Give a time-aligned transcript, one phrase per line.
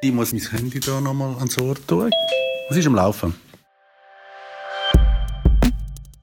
[0.00, 2.10] Ich muss mein Handy hier nochmal ans Ohr tun.
[2.68, 3.34] Was ist am Laufen?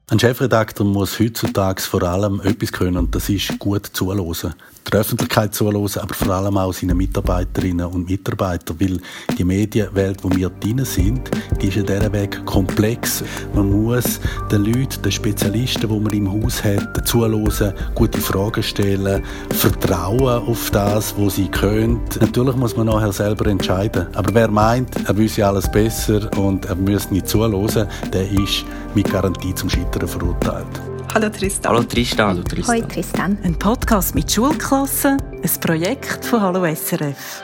[0.08, 4.54] Ein Chefredakteur muss heutzutage vor allem etwas können, und das ist gut zuhören
[4.92, 9.00] der Öffentlichkeit zuhören, aber vor allem auch seinen Mitarbeiterinnen und Mitarbeitern, weil
[9.36, 13.24] die Medienwelt, wo wir drin sind, die ist in dieser Weg komplex.
[13.54, 19.22] Man muss den Leuten, den Spezialisten, die man im Haus hat, zuhören, gute Fragen stellen,
[19.50, 22.00] vertrauen auf das, was sie können.
[22.20, 26.76] Natürlich muss man nachher selber entscheiden, aber wer meint, er wüsste alles besser und er
[26.76, 28.64] müsste nicht zuhören, der ist
[28.94, 30.66] mit Garantie zum Scheitern verurteilt.
[31.14, 31.72] Hallo Tristan.
[31.72, 32.28] Hallo Tristan.
[32.28, 32.76] Hallo Tristan.
[32.76, 33.38] Hallo Tristan.
[33.42, 37.42] Ein Podcast mit Schulklassen, ein Projekt von Hallo SRF.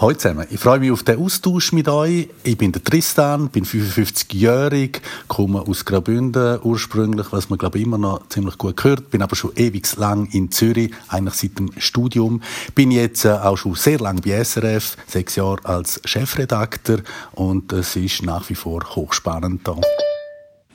[0.00, 2.28] Hallo zusammen, ich freue mich auf den Austausch mit euch.
[2.44, 7.98] Ich bin der Tristan, bin 55-jährig, komme aus Graubünden ursprünglich, was man glaube ich immer
[7.98, 12.42] noch ziemlich gut gehört, bin aber schon ewig lang in Zürich, eigentlich seit dem Studium.
[12.76, 17.00] Bin jetzt äh, auch schon sehr lange bei SRF, sechs Jahre als Chefredakteur
[17.32, 20.07] und es ist nach wie vor hochspannend hier.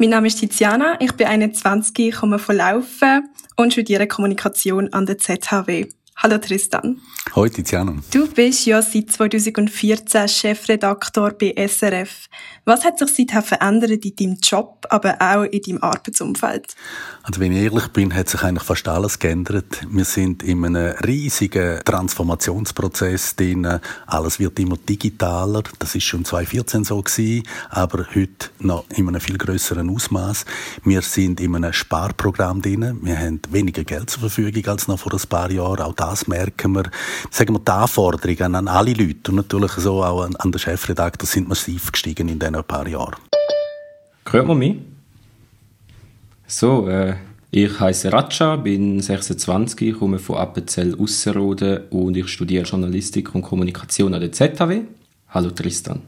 [0.04, 5.18] Mein Name ist Tiziana, ich bin 21, komme von Laufen und studiere Kommunikation an der
[5.18, 5.88] ZHW.
[6.18, 7.00] Hallo Tristan.
[7.32, 7.96] Hallo Tiziana.
[8.12, 12.28] Du bist ja seit 2014 Chefredaktor bei SRF.
[12.66, 16.76] Was hat sich seither verändert in deinem Job, aber auch in deinem Arbeitsumfeld?
[17.24, 19.88] Also wenn ich ehrlich bin, hat sich eigentlich fast alles geändert.
[19.90, 23.80] Wir sind in einem riesigen Transformationsprozess drin.
[24.06, 25.64] Alles wird immer digitaler.
[25.80, 30.46] Das ist schon 2014 so gewesen, aber heute noch in einem viel größeren Ausmaß.
[30.84, 33.00] Wir sind in einem Sparprogramm drin.
[33.02, 35.82] Wir haben weniger Geld zur Verfügung als noch vor ein paar Jahren.
[35.82, 36.92] Auch das merken wir.
[37.30, 41.48] Sagen wir, die Anforderungen an alle Leute und natürlich so auch an den Chefredakteur sind
[41.48, 43.16] massiv gestiegen in diesen paar Jahren.
[44.30, 44.78] Hört man mich?
[46.48, 47.16] So, äh,
[47.52, 54.14] ich heiße Ratscha, bin 26, komme von Appenzell Ausserrhoden und ich studiere Journalistik und Kommunikation
[54.14, 54.82] an der ZHW.
[55.30, 56.02] Hallo Tristan.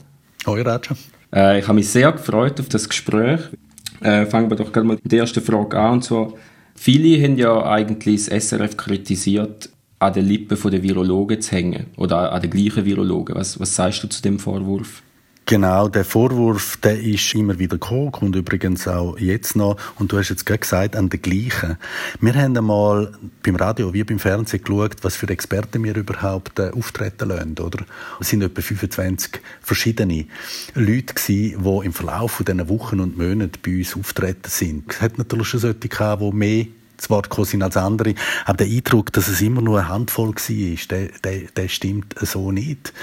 [0.46, 0.96] Hallo Ratscha.
[1.34, 3.42] Äh, ich habe mich sehr gefreut auf das Gespräch.
[4.02, 5.94] Äh, fangen wir doch gerade mal mit der ersten Frage an.
[5.94, 6.34] Und zwar,
[6.76, 9.70] viele haben ja eigentlich das SRF kritisiert,
[10.00, 13.36] an den Lippen der Virologen zu hängen oder an den gleichen Virologen.
[13.36, 15.02] Was, was sagst du zu dem Vorwurf?
[15.48, 19.78] Genau, der Vorwurf, der ist immer wieder gekommen, kommt übrigens auch jetzt noch.
[20.00, 21.78] Und du hast jetzt gerade gesagt, an den gleichen.
[22.20, 23.12] Wir haben einmal
[23.44, 27.86] beim Radio wie beim Fernsehen geschaut, was für Experten wir überhaupt äh, auftreten lassen, oder?
[28.20, 30.26] Es sind etwa 25 verschiedene
[30.74, 34.92] Leute gewesen, die im Verlauf dieser Wochen und Monate bei uns auftreten sind.
[34.92, 36.66] Es hat natürlich schon solche gehabt, die mehr
[36.98, 38.16] zu Wort gekommen sind als andere.
[38.46, 42.52] Aber der Eindruck, dass es immer nur eine Handvoll war, der, der, der stimmt so
[42.52, 42.94] nicht.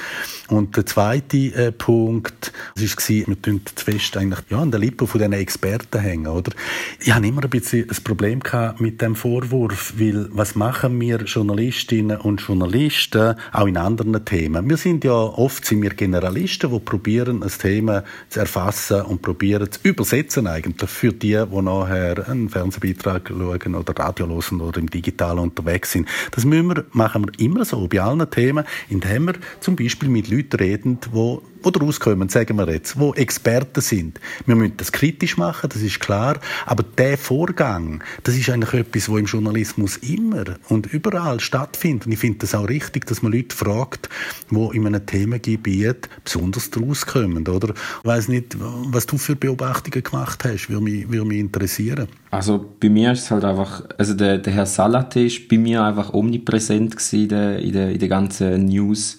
[0.49, 4.81] Und der zweite äh, Punkt, das war, wir tun zu fest eigentlich, ja, an der
[4.81, 6.53] Lippe von diesen Experten hängen, oder?
[7.01, 11.23] Ich habe immer ein bisschen ein Problem gehabt mit dem Vorwurf, weil was machen wir
[11.23, 14.69] Journalistinnen und Journalisten auch in anderen Themen?
[14.69, 19.71] Wir sind ja oft sind wir Generalisten, die probieren, ein Thema zu erfassen und probieren
[19.71, 24.91] zu übersetzen eigentlich für die, die nachher einen Fernsehbeitrag schauen oder Radio hören oder im
[24.91, 26.09] Digitalen unterwegs sind.
[26.31, 30.29] Das müssen wir, machen wir immer so bei allen Themen, indem wir zum Beispiel mit
[30.29, 31.39] Leuten reden, die
[31.71, 34.21] die rauskommen, sagen wir jetzt, wo Experten sind.
[34.47, 39.09] Wir müssen das kritisch machen, das ist klar, aber der Vorgang, das ist eigentlich etwas,
[39.09, 42.07] wo im Journalismus immer und überall stattfindet.
[42.07, 44.09] Und ich finde das auch richtig, dass man Leute fragt,
[44.51, 47.71] die in einem Themengebiet besonders rauskommen, oder?
[47.71, 52.09] Ich weiss nicht, was du für Beobachtungen gemacht hast, würde mich, würde mich interessieren.
[52.31, 55.83] Also bei mir ist es halt einfach, also der, der Herr Salate ist bei mir
[55.83, 59.19] einfach omnipräsent in der, in der, in der ganzen News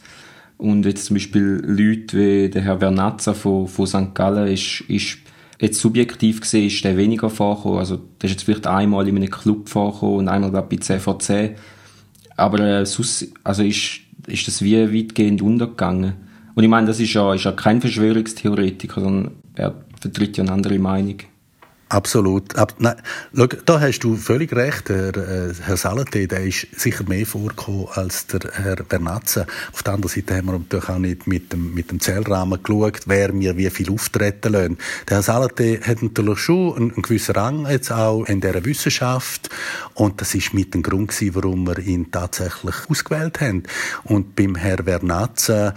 [0.63, 4.15] und jetzt zum Beispiel Leute wie der Herr Vernazza von, von St.
[4.15, 5.17] Gallen ist, ist
[5.59, 7.79] jetzt subjektiv gesehen ist der weniger vorgekommen.
[7.79, 11.57] Also der ist jetzt vielleicht einmal in einem Club vorgekommen und einmal bei CVC.
[12.37, 16.13] Aber äh, sonst, also ist, ist das wie weitgehend untergegangen.
[16.55, 20.53] Und ich meine, das ist ja, ist ja kein Verschwörungstheoretiker, sondern er vertritt ja eine
[20.53, 21.17] andere Meinung.
[21.93, 22.55] Absolut.
[22.55, 22.95] Ab, nein,
[23.35, 24.89] schau, da hast du völlig recht.
[24.89, 29.45] Der, äh, Herr Salate, der ist sicher mehr vorgekommen als der Herr Bernatze.
[29.71, 33.01] Auf der anderen Seite haben wir natürlich auch nicht mit dem, mit dem Zählrahmen geschaut,
[33.05, 34.79] wer mir wie viel auftreten lassen.
[35.07, 39.51] Der Herr Salate hat natürlich schon einen, einen gewissen Rang jetzt auch in dieser Wissenschaft.
[39.93, 43.63] Und das ist mit dem Grund gewesen, warum wir ihn tatsächlich ausgewählt haben.
[44.03, 45.75] Und beim Herr Bernatze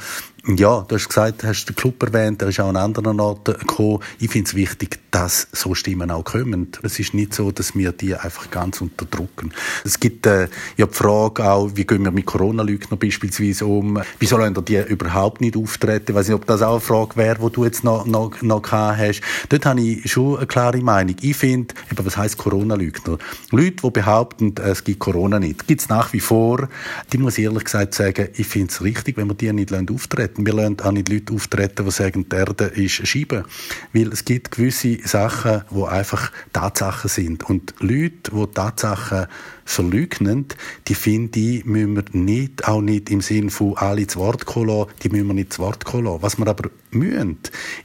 [0.48, 3.58] Ja, du hast gesagt, du hast den Club erwähnt, der ist auch an anderen Orten
[3.58, 3.98] gekommen.
[4.20, 6.69] Ich finde es wichtig, dass so Stimmen auch kommen.
[6.84, 9.52] Es ist nicht so, dass wir die einfach ganz unterdrücken.
[9.84, 10.46] Es gibt äh,
[10.76, 14.00] ja die Frage auch, wie gehen wir mit Corona-Leugnern beispielsweise um?
[14.20, 16.04] Wieso sollen die überhaupt nicht auftreten?
[16.10, 18.62] Ich weiß nicht, ob das auch eine Frage wäre, die du jetzt noch, noch, noch
[18.62, 19.22] gehabt hast.
[19.49, 21.16] Dort habe ich schon eine klare Meinung.
[21.22, 23.19] Ich finde, was heisst Corona-Lügner?
[23.50, 26.69] Leute, die behaupten, es gibt Corona nicht, gibt es nach wie vor.
[27.12, 30.35] Die muss ich ehrlich gesagt sagen, ich finde es richtig, wenn wir die nicht auftreten.
[30.38, 33.44] Wir lassen auch nicht Leute auftreten, die sagen, die Erde ist Scheibe.
[33.92, 37.48] Weil es gibt gewisse Sachen, die einfach Tatsachen sind.
[37.48, 39.26] Und Leute, die Tatsachen
[39.66, 40.46] verleugnen,
[40.88, 44.86] die finde ich, müssen wir nicht, auch nicht im Sinn von alle zu Wort kommen
[45.02, 47.38] die müssen wir nicht zu Wort kommen Was wir aber müssen,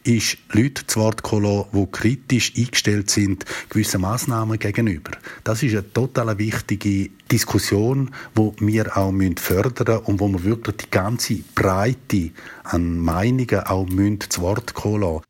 [0.03, 5.11] ist Leute zu Wort kommen die kritisch eingestellt sind gewissen Massnahmen gegenüber.
[5.43, 10.77] Das ist eine total wichtige Diskussion, die wir auch fördern müssen und wo wir wirklich
[10.77, 12.29] die ganze Breite
[12.63, 13.87] an Meinungen auch
[14.29, 15.23] zu Wort kommen lassen.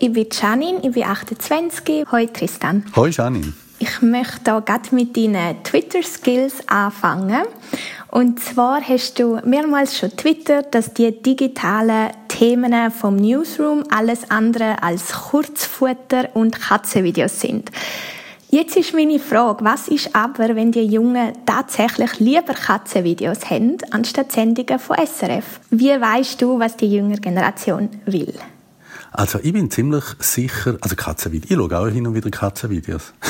[0.00, 2.06] Ich bin Janine, ich bin 28.
[2.10, 2.84] Hoi Tristan.
[2.94, 3.52] Hoi Janine.
[3.80, 7.42] Ich möchte hier gerade mit deinen Twitter-Skills anfangen.
[8.10, 14.82] Und zwar hast du mehrmals schon twittert, dass die digitalen Themen vom Newsroom alles andere
[14.82, 17.70] als Kurzfutter und Katzenvideos sind.
[18.50, 24.32] Jetzt ist meine Frage, was ist aber, wenn die Jungen tatsächlich lieber Katzenvideos haben, anstatt
[24.32, 25.60] Sendungen von SRF?
[25.70, 28.34] Wie weißt du, was die jüngere Generation will?
[29.12, 33.12] Also ich bin ziemlich sicher, also Katzenvideos, ich schaue auch hin und wieder Katzenvideos.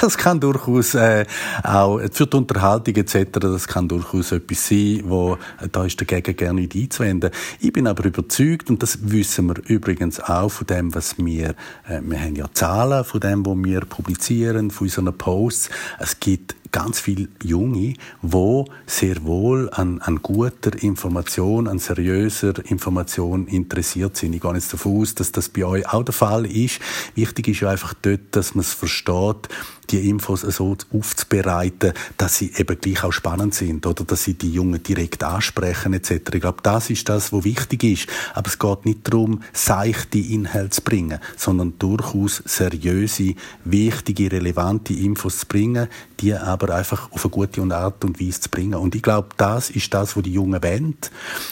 [0.00, 1.24] Das kann durchaus äh,
[1.62, 6.36] auch für die Unterhaltung etc., das kann durchaus etwas sein, wo äh, da ist dagegen
[6.36, 7.30] gerne nicht einzuwenden.
[7.60, 11.50] Ich bin aber überzeugt, und das wissen wir übrigens auch von dem, was wir,
[11.86, 15.70] äh, wir haben ja Zahlen von dem, was wir publizieren, von unseren Posts.
[15.98, 23.46] Es gibt ganz viele Junge, wo sehr wohl an, an guter Information, an seriöser Information
[23.46, 24.32] interessiert sind.
[24.32, 26.80] Ich gehe jetzt davon aus, dass das bei euch auch der Fall ist.
[27.14, 29.48] Wichtig ist ja einfach dort, dass man es versteht,
[29.94, 34.50] die Infos so aufzubereiten, dass sie eben gleich auch spannend sind oder dass sie die
[34.50, 36.10] Jungen direkt ansprechen etc.
[36.34, 38.06] Ich glaube, das ist das, was wichtig ist.
[38.34, 45.40] Aber es geht nicht darum, seichte Inhalte zu bringen, sondern durchaus seriöse, wichtige, relevante Infos
[45.40, 45.86] zu bringen,
[46.20, 48.74] die aber einfach auf eine gute Art und Weise zu bringen.
[48.74, 50.96] Und ich glaube, das ist das, was die Jungen wollen.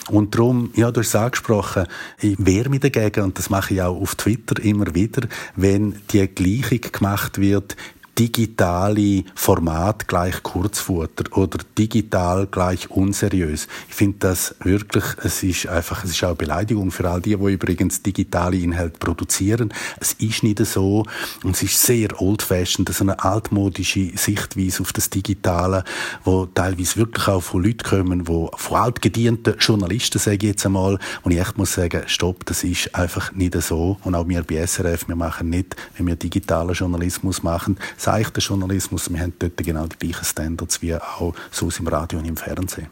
[0.09, 1.87] Und darum, ja, du hast es angesprochen,
[2.19, 6.27] ich wehre mich dagegen, und das mache ich auch auf Twitter immer wieder, wenn die
[6.27, 7.77] Gleichung gemacht wird,
[8.17, 13.67] digitale Format gleich Kurzfutter oder digital gleich unseriös.
[13.89, 17.35] Ich finde das wirklich, es ist einfach, es ist auch eine Beleidigung für all die,
[17.35, 19.73] die übrigens digitale Inhalte produzieren.
[19.99, 21.05] Es ist nicht so
[21.43, 25.83] und es ist sehr old-fashioned, so eine altmodische Sichtweise auf das Digitale,
[26.23, 30.99] wo teilweise wirklich auch von Leuten kommen, wo von altgedienten Journalisten, sage ich jetzt einmal,
[31.23, 33.97] und ich echt muss sagen, stopp, das ist einfach nicht so.
[34.03, 39.11] Und auch wir bei SRF, wir machen nicht, wenn wir digitalen Journalismus machen, seichten Journalismus.
[39.11, 42.87] Wir haben dort genau die gleichen Standards wie auch so im Radio und im Fernsehen.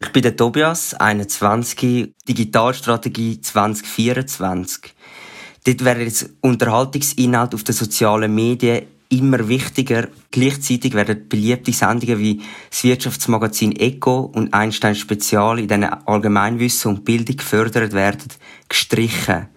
[0.00, 4.94] Ich bin der Tobias, 21, Digitalstrategie 2024.
[5.64, 10.08] Dort wäre jetzt Unterhaltungsinhalt auf den sozialen Medien immer wichtiger.
[10.30, 12.40] Gleichzeitig werden beliebte Sendungen wie
[12.70, 18.28] das Wirtschaftsmagazin Eco und Einstein Spezial, in denen Allgemeinwissen und Bildung gefördert werden,
[18.68, 19.48] gestrichen.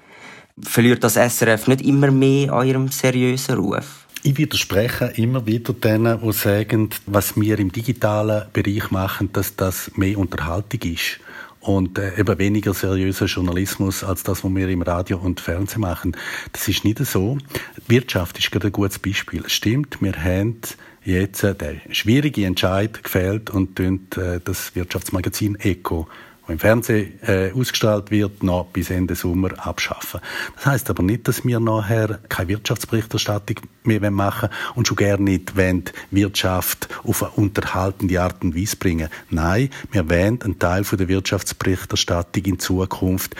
[0.61, 4.07] Verliert das SRF nicht immer mehr an ihrem seriösen Ruf?
[4.23, 9.91] Ich widerspreche immer wieder denen, die sagen, was wir im digitalen Bereich machen, dass das
[9.95, 11.19] mehr Unterhaltung ist
[11.61, 16.15] und äh, eben weniger seriöser Journalismus als das, was wir im Radio und Fernsehen machen.
[16.51, 17.37] Das ist nicht so.
[17.77, 19.43] Die Wirtschaft ist gerade ein gutes Beispiel.
[19.47, 20.57] Stimmt, wir haben
[21.03, 26.07] jetzt äh, den schwierigen Entscheid gefällt und äh, das Wirtschaftsmagazin Eco
[26.51, 30.21] im Fernsehen äh, ausgestrahlt wird, noch bis Ende Sommer abschaffen.
[30.55, 35.57] Das heißt aber nicht, dass wir nachher keine Wirtschaftsberichterstattung mehr machen und schon gerne nicht
[35.57, 39.09] wollen, Wirtschaft auf eine unterhaltende Art und Weise bringen.
[39.29, 43.35] Nein, wir wollen einen Teil von der Wirtschaftsberichterstattung in Zukunft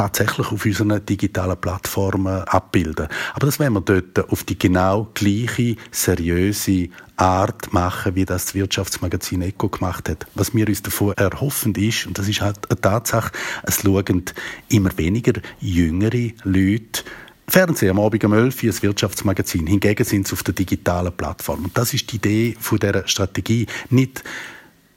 [0.00, 3.08] tatsächlich auf unseren digitalen Plattformen abbilden.
[3.34, 8.54] Aber das wollen wir dort auf die genau gleiche, seriöse Art machen, wie das, das
[8.54, 10.26] Wirtschaftsmagazin Eco gemacht hat.
[10.34, 13.32] Was wir uns davon erhoffen ist, und das ist halt eine Tatsache,
[13.64, 14.24] es schauen
[14.70, 17.02] immer weniger jüngere Leute
[17.46, 19.66] Fernsehen am Abend um 11 Uhr, ein Wirtschaftsmagazin.
[19.66, 21.64] Hingegen sind sie auf der digitalen Plattform.
[21.64, 23.66] Und das ist die Idee von dieser Strategie.
[23.90, 24.24] Nicht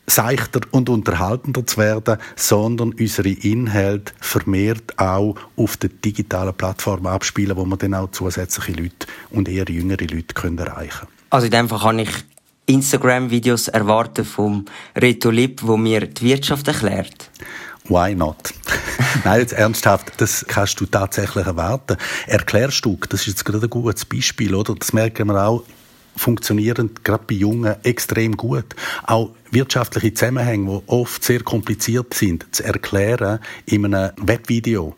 [0.08, 7.56] seichter und unterhaltender zu werden, sondern unsere Inhalte vermehrt auch auf der digitalen Plattform abspielen,
[7.56, 11.12] wo wir dann auch zusätzliche Leute und eher jüngere Leute können erreichen können.
[11.30, 12.10] Also in dem Fall kann ich
[12.66, 17.30] Instagram-Videos erwarten vom Reto Lipp, wo mir die Wirtschaft erklärt.
[17.86, 18.54] why not?
[19.26, 21.98] Nein, jetzt ernsthaft, das kannst du tatsächlich erwarten.
[22.28, 24.76] Erklärstück, das ist jetzt gerade ein gutes Beispiel, oder?
[24.76, 25.64] Das merken wir auch
[26.16, 28.76] funktionieren gerade bei Jungen extrem gut.
[29.04, 34.96] Auch wirtschaftliche Zusammenhänge, die oft sehr kompliziert sind, zu erklären in einem Webvideo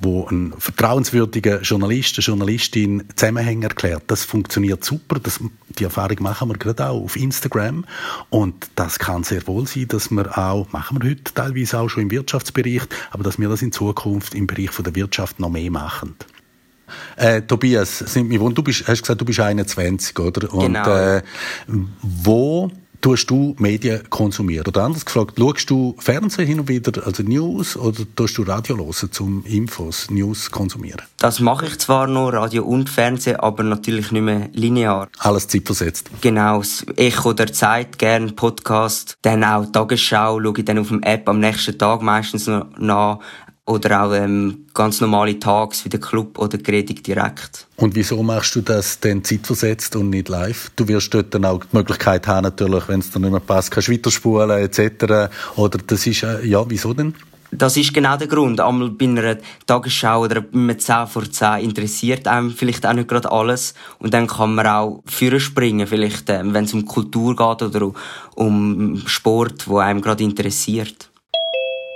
[0.00, 4.04] wo ein vertrauenswürdiger Journalist, eine Journalistin Zusammenhänge erklärt.
[4.08, 5.18] Das funktioniert super.
[5.18, 5.40] Das,
[5.78, 7.84] die Erfahrung machen wir gerade auch auf Instagram.
[8.30, 12.04] Und das kann sehr wohl sein, dass wir auch, machen wir heute teilweise auch schon
[12.04, 15.70] im Wirtschaftsbereich, aber dass wir das in Zukunft im Bereich von der Wirtschaft noch mehr
[15.70, 16.14] machen.
[17.16, 20.52] Äh, Tobias, sind mich du bist, hast gesagt, du bist 21, oder?
[20.52, 20.94] Und genau.
[20.94, 21.22] äh,
[22.02, 24.66] wo tust du Medien konsumieren?
[24.66, 28.76] Oder anders gefragt, schaust du Fernsehen hin und wieder, also News, oder tust du Radio
[28.76, 31.02] hören, zum Infos, News konsumieren?
[31.18, 35.08] Das mache ich zwar noch, Radio und Fernsehen, aber natürlich nicht mehr linear.
[35.18, 36.10] Alles zeitversetzt?
[36.20, 36.62] Genau,
[36.96, 41.40] Echo der Zeit, gerne Podcast, dann auch Tagesschau, schaue ich dann auf dem App am
[41.40, 43.18] nächsten Tag meistens noch nach,
[43.68, 47.66] oder auch ähm, ganz normale Tags wie der Club oder Gredig direkt.
[47.76, 50.70] Und wieso machst du das denn zeitversetzt und nicht live?
[50.74, 53.70] Du wirst dort dann auch die Möglichkeit haben, natürlich, wenn es dir nicht mehr passt,
[53.70, 55.30] kannst du weiterspulen etc.
[55.56, 57.14] Oder das ist, äh, ja, wieso denn?
[57.50, 58.60] Das ist genau der Grund.
[58.60, 63.08] Einmal bei einer Tagesschau oder bei einem 10 vor 10 interessiert einem vielleicht auch nicht
[63.08, 63.74] gerade alles.
[63.98, 67.92] Und dann kann man auch führen springen, vielleicht, äh, wenn es um Kultur geht oder
[68.34, 71.07] um Sport, wo einem gerade interessiert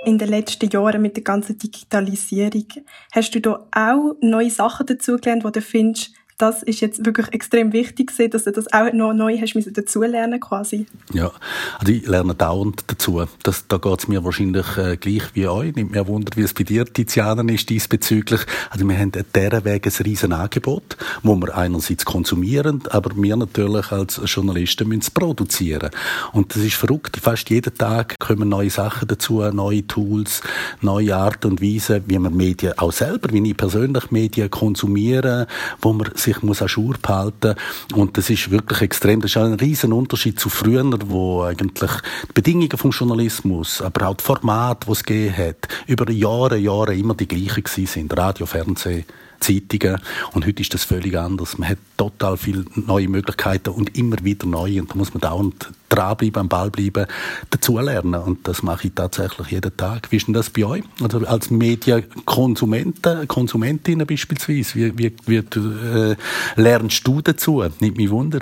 [0.05, 2.65] in den letzten Jahren mit der ganzen Digitalisierung.
[3.11, 7.73] Hast du da auch neue Sachen dazugelernt, wo du findest, das ist jetzt wirklich extrem
[7.73, 10.87] wichtig gewesen, dass du das auch noch neu hast müssen dazulernen quasi.
[11.13, 11.31] Ja,
[11.79, 13.23] also ich lerne dauernd dazu.
[13.43, 15.75] Das, da geht es mir wahrscheinlich äh, gleich wie euch.
[15.75, 18.41] Nimmt mir Wunder, wie es bei dir, Tiziana, ist diesbezüglich.
[18.69, 23.91] Also wir haben dieser Weg ein riesen Angebot, wo wir einerseits konsumieren, aber wir natürlich
[23.91, 25.89] als Journalisten müssen es produzieren.
[26.31, 27.17] Und das ist verrückt.
[27.17, 30.41] Fast jeden Tag kommen neue Sachen dazu, neue Tools,
[30.81, 35.47] neue Art und Weise, wie man Medien auch selber, wie ich persönlich Medien konsumiere,
[35.81, 37.55] wo man sich muss an Schur behalten
[37.93, 39.21] und das ist wirklich extrem.
[39.21, 41.91] Das ist ein riesen Unterschied zu früher, wo eigentlich
[42.29, 46.95] die Bedingungen vom Journalismus, aber auch die Formate, die es gegeben hat, über Jahre, Jahre
[46.95, 48.17] immer die gleichen gewesen sind.
[48.17, 49.05] Radio, Fernsehen,
[49.43, 49.99] Zeitungen.
[50.31, 51.57] Und heute ist das völlig anders.
[51.57, 54.81] Man hat total viele neue Möglichkeiten und immer wieder neue.
[54.81, 57.05] Und da muss man dauernd dranbleiben, am Ball bleiben,
[57.49, 58.15] dazulernen.
[58.15, 60.11] Und das mache ich tatsächlich jeden Tag.
[60.11, 60.83] Wie ist denn das bei euch?
[61.01, 66.15] Also als Medienkonsumenten, Konsumentinnen beispielsweise, wie, wie, wie äh,
[66.55, 67.63] lernst du dazu?
[67.79, 68.39] Nimmt mich Wunder.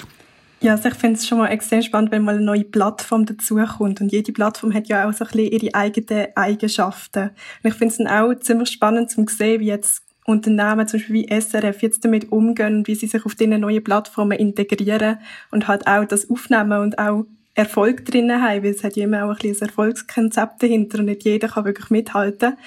[0.62, 4.00] Ja, also ich finde es schon mal extrem spannend, wenn mal eine neue Plattform dazukommt.
[4.00, 7.32] Und jede Plattform hat ja auch so ein bisschen ihre eigenen Eigenschaften.
[7.64, 11.16] Und ich finde es dann auch ziemlich spannend zu sehen, wie jetzt Unternehmen, zum Beispiel
[11.16, 15.18] wie SRF, jetzt damit umgehen, wie sie sich auf diese neuen Plattformen integrieren
[15.50, 19.26] und halt auch das aufnehmen und auch Erfolg drinnen haben, weil es hat ja immer
[19.26, 22.58] auch ein, bisschen ein Erfolgskonzept dahinter und nicht jeder kann wirklich mithalten.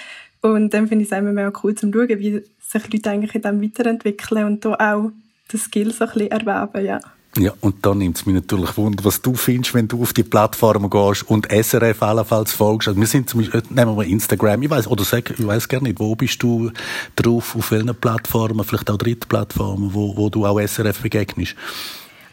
[0.43, 3.43] Und dann finde ich es immer mehr cool zu schauen, wie sich Leute eigentlich in
[3.43, 5.11] dem weiterentwickeln und da auch
[5.49, 7.01] das Skill so ein bisschen erwerben, ja.
[7.37, 10.23] Ja, und dann nimmt es mich natürlich Wunder, was du findest, wenn du auf die
[10.23, 12.87] Plattform gehst und SRF allenfalls folgst.
[12.87, 15.83] Also wir sind zum Beispiel, nehmen wir Instagram, ich weiß oder sag, ich weiß gar
[15.83, 16.71] nicht, wo bist du
[17.17, 21.57] drauf, auf welchen Plattformen, vielleicht auch Drittplattformen, wo, wo du auch SRF begegnest?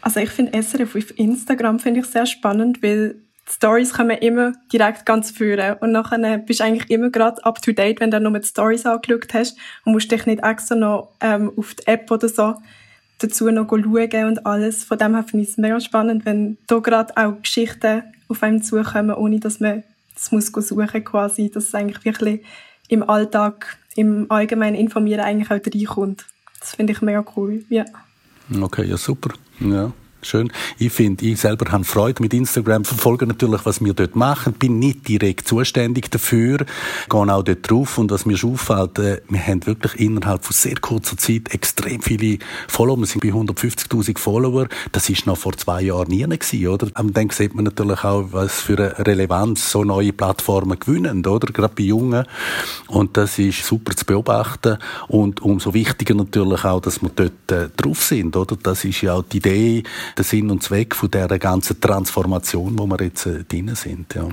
[0.02, 3.16] Also ich finde SRF auf Instagram finde ich sehr spannend, weil
[3.48, 7.72] Stories kommen immer direkt ganz führen und nachher bist du eigentlich immer gerade up to
[7.72, 11.50] date, wenn du nur die Stories angeschaut hast und musst dich nicht extra noch ähm,
[11.56, 12.54] auf die App oder so
[13.22, 14.84] dazu noch schauen und alles.
[14.84, 18.62] Von dem her finde ich es mega spannend, wenn da gerade auch Geschichten auf einem
[18.62, 19.82] zukommen, ohne dass man
[20.14, 22.42] das muss suchen quasi, dass es eigentlich wirklich
[22.88, 26.26] im Alltag, im allgemeinen Informieren eigentlich auch reinkommt.
[26.60, 27.84] Das finde ich mega cool, ja.
[28.60, 29.30] Okay, ja super.
[29.60, 29.92] Ja.
[30.24, 30.52] Schön.
[30.78, 34.78] Ich finde, ich selber habe Freude mit Instagram, verfolge natürlich, was wir dort machen, bin
[34.78, 39.44] nicht direkt zuständig dafür, gehe auch dort drauf und was mir schon auffällt, äh, wir
[39.44, 42.38] haben wirklich innerhalb von sehr kurzer Zeit extrem viele
[42.68, 46.86] Follower, wir sind bei 150'000 Follower, das ist noch vor zwei Jahren nie gewesen, oder?
[47.00, 51.52] Und dann sieht man natürlich auch, was für eine Relevanz so neue Plattformen gewinnen, oder?
[51.52, 52.26] Gerade bei Jungen.
[52.86, 57.70] Und das ist super zu beobachten und umso wichtiger natürlich auch, dass wir dort äh,
[57.76, 58.56] drauf sind, oder?
[58.62, 59.82] Das ist ja auch die Idee,
[60.16, 64.14] der Sinn und Zweck von dieser ganzen Transformation, wo wir jetzt äh, drin sind.
[64.14, 64.28] Ja.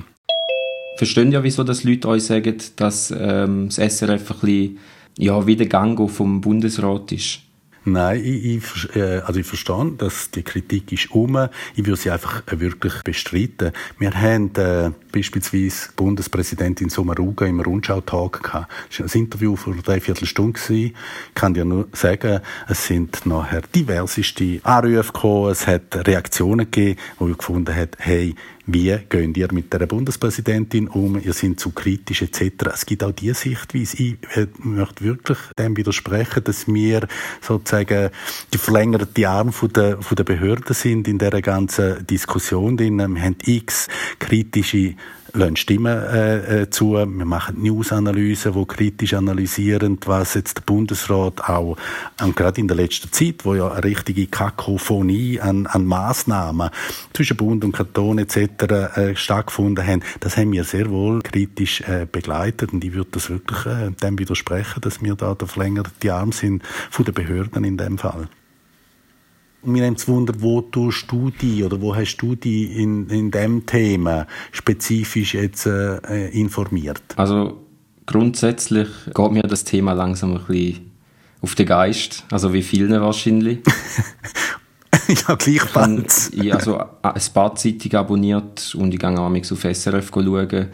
[0.96, 4.78] Verstehen ja, wieso das Leute euch sagen, dass ähm, das SRF ein bisschen
[5.18, 7.40] ja, wie der Gang vom Bundesrat ist?
[7.84, 11.48] Nein, ich, ich, äh, also ich verstehe, dass die Kritik ist um.
[11.74, 13.72] Ich will sie einfach äh, wirklich bestreiten.
[13.98, 18.70] Wir haben äh, beispielsweise Bundespräsidentin Sommaruga im Rundschau-Tag gehabt.
[18.90, 20.60] Das war ein Interview vor drei Viertelstunde.
[20.70, 20.94] Ich
[21.34, 27.28] kann dir nur sagen, es sind nachher diverseste Anrufe gekommen, es hat Reaktionen gegeben, wo
[27.28, 28.34] ich gefunden habe, hey,
[28.66, 32.70] wie gehen ihr mit der Bundespräsidentin um, ihr seid zu kritisch etc.
[32.74, 33.96] Es gibt auch diese Sichtweise.
[33.96, 37.06] Ich äh, möchte wirklich dem widersprechen, dass wir
[37.40, 38.10] sozusagen
[38.52, 42.78] die verlängerte Arm von der, von der Behörden sind in dieser ganzen Diskussion.
[42.78, 43.88] Wir haben x
[44.18, 44.94] kritische
[45.32, 46.92] lassen Stimmen äh, äh, zu.
[46.92, 51.76] Wir machen News-Analysen, die kritisch analysieren, was jetzt der Bundesrat auch,
[52.20, 56.70] und gerade in der letzten Zeit, wo ja eine richtige Kakophonie an, an Massnahmen
[57.12, 58.36] zwischen Bund und Kanton etc.
[58.96, 63.30] Äh, stattgefunden haben, das haben wir sehr wohl kritisch äh, begleitet und ich würde das
[63.30, 67.76] wirklich äh, dem widersprechen, dass wir da der verlängerte Arm sind von den Behörden in
[67.76, 68.28] dem Fall.
[69.62, 73.30] Mir nimmt es Wunder, wo tust du die oder wo hast du die in, in
[73.30, 77.02] dem Thema spezifisch jetzt äh, informiert?
[77.16, 77.60] Also
[78.06, 80.90] grundsätzlich geht mir das Thema langsam ein bisschen
[81.42, 83.58] auf den Geist, also wie vielen wahrscheinlich.
[85.08, 86.30] ja, gleichfalls.
[86.32, 90.68] Ich habe also ein paar Zeitungen abonniert und ich gehe auch auf SRF schauen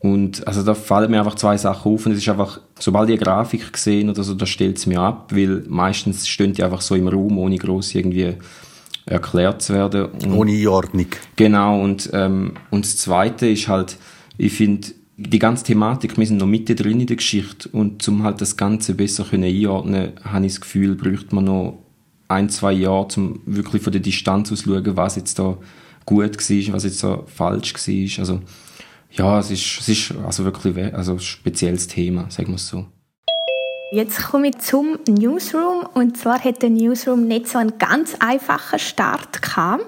[0.00, 3.18] und also da fallen mir einfach zwei Sachen auf und es ist einfach, sobald eine
[3.18, 6.94] Grafik gesehen oder so, da stellt es mir ab, weil meistens stehen die einfach so
[6.94, 8.34] im Raum, ohne groß irgendwie
[9.04, 10.06] erklärt zu werden.
[10.06, 11.06] Und ohne Einordnung.
[11.36, 13.98] Genau, und, ähm, und das Zweite ist halt,
[14.38, 14.88] ich finde,
[15.18, 18.56] die ganze Thematik, wir sind noch mitten drin in der Geschichte und um halt das
[18.56, 21.78] Ganze besser können einordnen, habe ich das Gefühl, bräuchte man noch
[22.28, 25.58] ein, zwei Jahre, um wirklich von der Distanz aus zu schauen, was jetzt da
[26.06, 28.18] gut war, was jetzt da falsch war.
[28.18, 28.40] Also,
[29.12, 32.86] ja, es ist, es ist also wirklich also ein spezielles Thema, sagen wir es so.
[33.92, 38.78] Jetzt komme ich zum Newsroom und zwar hat der Newsroom nicht so einen ganz einfachen
[38.78, 39.84] Start gehabt.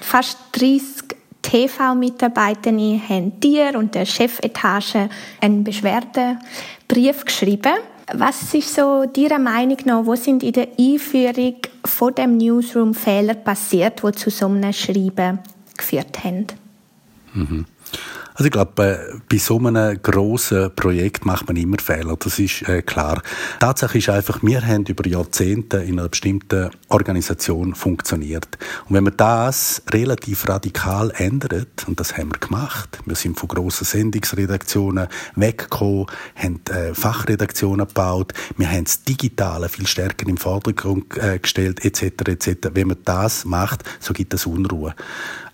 [0.00, 5.08] Fast 30 TV-Mitarbeitende haben dir und der Chefetage
[5.40, 7.74] einen Beschwerdebrief geschrieben.
[8.12, 13.34] Was ist so Ihrer Meinung nach, wo sind in der Einführung von dem Newsroom Fehler
[13.34, 15.38] passiert, die zu so einem Schreiben
[15.76, 16.46] geführt haben?
[17.34, 17.66] Mhm.
[18.36, 18.72] Also ich glaube,
[19.28, 23.22] bei so einem grossen Projekt macht man immer Fehler, das ist äh, klar.
[23.60, 28.58] Tatsache ist einfach, wir haben über Jahrzehnte in einer bestimmten Organisation funktioniert.
[28.88, 33.48] Und wenn man das relativ radikal ändert, und das haben wir gemacht, wir sind von
[33.48, 41.16] grossen Sendungsredaktionen weggekommen, haben äh, Fachredaktionen gebaut, wir haben das Digitale viel stärker im Vordergrund
[41.18, 42.70] äh, gestellt, etc., etc.
[42.72, 44.96] Wenn man das macht, so gibt es Unruhe.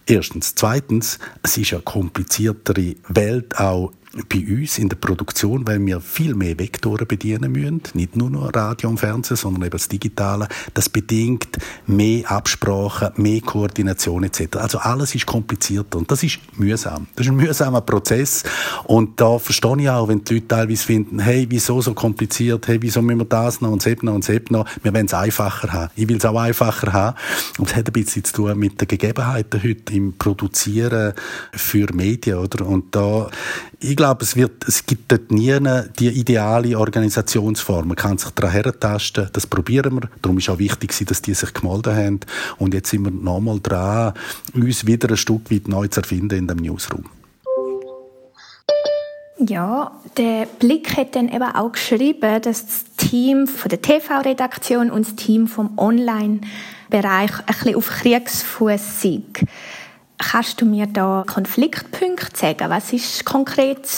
[0.07, 0.54] Erstens.
[0.54, 3.92] Zweitens, es ist eine kompliziertere Welt auch
[4.29, 8.52] bei uns in der Produktion, weil wir viel mehr Vektoren bedienen müssen, nicht nur noch
[8.54, 10.49] Radio und Fernsehen, sondern eben das Digitale.
[10.75, 14.56] Das bedingt mehr Absprachen, mehr Koordination etc.
[14.56, 17.06] Also alles ist komplizierter und das ist mühsam.
[17.15, 18.43] Das ist ein mühsamer Prozess
[18.85, 22.78] und da verstehe ich auch, wenn die Leute teilweise finden, hey, wieso so kompliziert, hey,
[22.80, 24.67] wieso müssen wir das noch und das noch und das noch.
[24.82, 25.93] Wir wollen es einfacher haben.
[25.95, 27.17] Ich will es auch einfacher haben
[27.58, 31.15] und es hat ein bisschen zu tun mit den Gegebenheiten heute im Produzieren
[31.52, 32.67] für Medien, oder?
[32.67, 33.30] Und da
[33.82, 37.88] ich glaube, es, wird, es gibt dort nie eine, die ideale Organisationsform.
[37.88, 40.10] Man kann sich daran herentasten, das probieren wir.
[40.21, 42.21] Darum ist auch wichtig, dass die sich gemeldet haben.
[42.58, 44.12] Und jetzt sind wir nochmal dran,
[44.54, 47.06] uns wieder ein Stück weit neu zu erfinden in dem Newsroom.
[49.38, 55.06] Ja, der Blick hat dann eben auch geschrieben, dass das Team von der TV-Redaktion und
[55.06, 59.38] das Team vom Online-Bereich ein bisschen auf Kriegsfuß sind.
[60.23, 62.69] Kannst du mir da Konfliktpunkte sagen?
[62.69, 63.89] Was ist konkret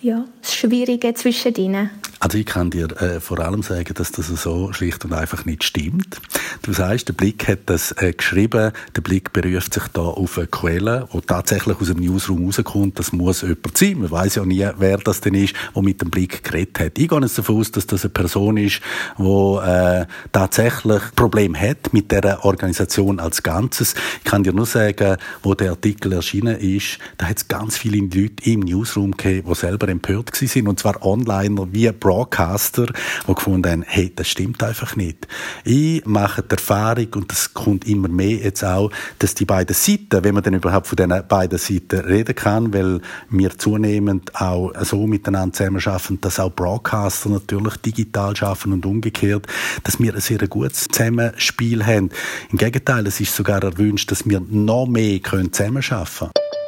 [0.00, 1.90] ja, das Schwierige zwischen ihnen?
[2.22, 5.64] Also ich kann dir äh, vor allem sagen, dass das so schlicht und einfach nicht
[5.64, 6.20] stimmt.
[6.62, 10.46] Du sagst, der Blick hat das äh, geschrieben, der Blick beruft sich da auf eine
[10.46, 12.96] Quelle, die tatsächlich aus dem Newsroom rauskommt.
[13.00, 13.98] Das muss jemand sein.
[13.98, 16.96] Man weiß ja nie, wer das denn ist, der mit dem Blick geredet hat.
[16.96, 18.80] Ich gehe jetzt davon aus, dass das eine Person ist,
[19.18, 23.96] die äh, tatsächlich Problem hat mit der Organisation als Ganzes.
[24.18, 27.98] Ich kann dir nur sagen, wo der Artikel erschienen ist, da hat es ganz viele
[27.98, 32.86] Leute im Newsroom gegeben, die selber empört waren, und zwar Onliner wie Broadcaster,
[33.26, 35.26] die gefunden haben, hey, das stimmt einfach nicht.
[35.64, 40.22] Ich mache die Erfahrung, und das kommt immer mehr jetzt auch, dass die beiden Seiten,
[40.22, 45.06] wenn man denn überhaupt von diesen beiden Seiten reden kann, weil wir zunehmend auch so
[45.06, 49.46] miteinander zusammenarbeiten, dass auch Broadcaster natürlich digital schaffen und umgekehrt,
[49.82, 52.10] dass wir ein sehr gutes Zusammenspiel haben.
[52.50, 56.61] Im Gegenteil, es ist sogar erwünscht, dass wir noch mehr zusammenarbeiten können.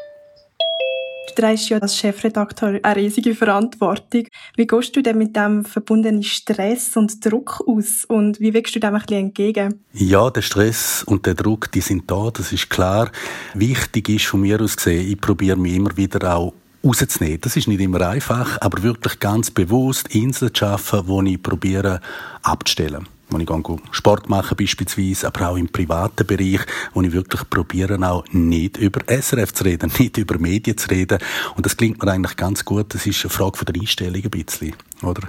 [1.28, 4.24] Du trägst ja als Chefredakteur eine riesige Verantwortung.
[4.56, 8.80] Wie gehst du denn mit dem verbundenen Stress und Druck aus und wie wirkst du
[8.80, 9.80] dem ein bisschen entgegen?
[9.92, 13.10] Ja, der Stress und der Druck, die sind da, das ist klar.
[13.54, 16.52] Wichtig ist von mir aus gesehen, ich probiere mich immer wieder auch
[16.84, 17.40] rauszunehmen.
[17.40, 22.00] Das ist nicht immer einfach, aber wirklich ganz bewusst Inseln zu schaffen, die ich probiere
[22.42, 23.08] abzustellen.
[23.34, 26.60] Wo ich gehe Sport mache beispielsweise, aber auch im privaten Bereich,
[26.92, 31.18] wo ich wirklich probiere, auch nicht über SRF zu reden, nicht über Medien zu reden.
[31.56, 32.94] Und das klingt mir eigentlich ganz gut.
[32.94, 34.74] Das ist eine Frage von der Einstellung ein bisschen.
[35.02, 35.26] Oder?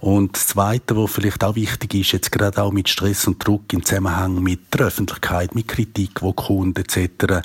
[0.00, 3.72] Und das Zweite, was vielleicht auch wichtig ist, jetzt gerade auch mit Stress und Druck
[3.72, 7.42] im Zusammenhang mit der Öffentlichkeit, mit Kritik, die kommt, etc.,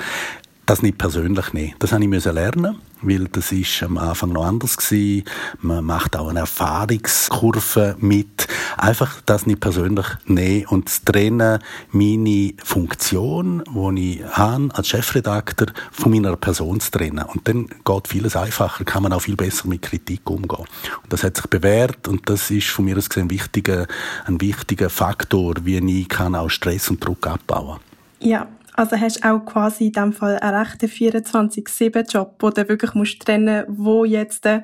[0.66, 1.74] das nicht persönlich nehmen.
[1.80, 5.26] Das habe ich lernen weil das ist am Anfang noch anders gewesen.
[5.62, 8.48] Man macht auch eine Erfahrungskurve mit.
[8.78, 11.60] Einfach das nicht persönlich nehmen und trennen,
[11.92, 17.26] meine Funktion, die ich habe als Chefredakteur, von meiner Person zu trennen.
[17.26, 20.66] Und dann geht vieles einfacher, kann man auch viel besser mit Kritik umgehen.
[21.04, 23.88] Und das hat sich bewährt und das ist von mir aus gesehen ein wichtiger,
[24.26, 27.80] ein wichtiger Faktor, wie ich kann auch Stress und Druck abbauen
[28.20, 28.30] kann.
[28.30, 32.94] Ja, also hast du auch quasi in dem Fall einen rechten 24-7-Job, wo du wirklich
[32.94, 34.62] musst trennen wo jetzt das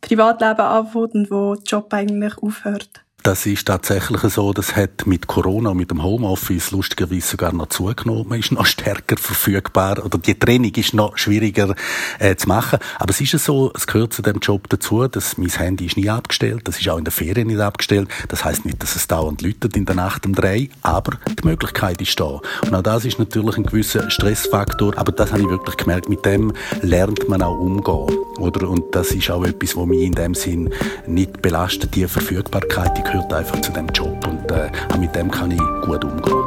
[0.00, 3.04] Privatleben anfängt und wo der Job eigentlich aufhört.
[3.28, 7.68] Das ist tatsächlich so, das hat mit Corona und mit dem Homeoffice lustigerweise sogar noch
[7.68, 8.24] zugenommen.
[8.26, 11.74] Man ist noch stärker verfügbar oder die Training ist noch schwieriger
[12.20, 12.78] äh, zu machen.
[12.98, 15.98] Aber es ist ja so, es gehört zu dem Job dazu, dass mein Handy ist
[15.98, 18.08] nie abgestellt, das ist auch in der Ferien nicht abgestellt.
[18.28, 22.00] Das heißt nicht, dass es dauernd läutet in der Nacht um drei, aber die Möglichkeit
[22.00, 22.40] ist da.
[22.62, 26.24] Und auch das ist natürlich ein gewisser Stressfaktor, aber das habe ich wirklich gemerkt, mit
[26.24, 28.16] dem lernt man auch umgehen.
[28.38, 28.70] Oder?
[28.70, 30.72] Und das ist auch etwas, was mich in dem Sinn
[31.06, 35.30] nicht belastet, die Verfügbarkeit, die gehört einfach zu dem Job und äh, auch mit dem
[35.30, 36.44] kann ich gut umgehen.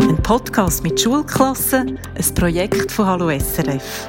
[0.00, 4.08] Ein Podcast mit Schulklassen, ein Projekt von Hallo SRF.